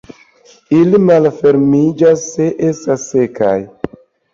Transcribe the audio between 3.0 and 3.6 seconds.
sekaj.